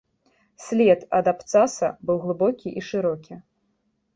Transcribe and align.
След 0.67 1.01
ад 1.17 1.29
абцаса 1.33 1.91
быў 2.07 2.17
глыбокі 2.27 2.69
і 2.81 2.87
шырокі. 2.89 3.39